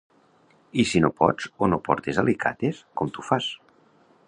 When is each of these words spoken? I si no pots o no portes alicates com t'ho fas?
I 0.83 0.85
si 0.91 1.01
no 1.03 1.11
pots 1.19 1.51
o 1.65 1.69
no 1.73 1.79
portes 1.89 2.21
alicates 2.23 2.83
com 3.03 3.13
t'ho 3.17 3.29
fas? 3.31 3.55